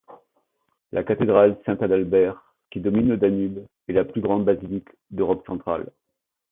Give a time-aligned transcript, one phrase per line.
[0.93, 5.91] La cathédrale Saint-Adalbert, qui domine le Danube, est la plus grande basilique d'Europe centrale.